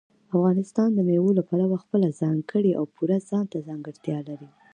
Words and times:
افغانستان 0.35 0.89
د 0.93 0.99
مېوو 1.07 1.37
له 1.37 1.43
پلوه 1.49 1.77
خپله 1.83 2.07
ځانګړې 2.21 2.71
او 2.79 2.83
پوره 2.95 3.17
ځانته 3.29 3.57
ځانګړتیا 3.67 4.17
لري. 4.27 4.49